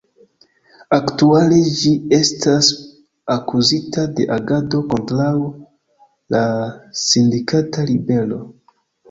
Aktuale 0.95 1.59
ĝi 1.81 1.91
estas 2.17 2.69
akuzita 3.35 4.07
de 4.21 4.27
agado 4.37 4.81
kontraŭ 4.95 5.29
la 6.37 6.41
sindikata 7.05 7.87
libero. 7.93 8.43